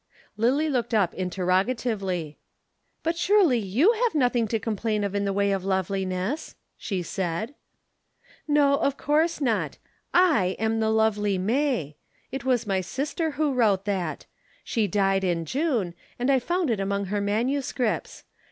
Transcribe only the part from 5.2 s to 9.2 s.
the way of loveliness?" she said. "No, of